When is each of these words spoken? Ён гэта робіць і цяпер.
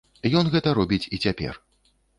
Ён 0.39 0.49
гэта 0.55 0.73
робіць 0.79 1.01
і 1.13 1.21
цяпер. 1.29 1.53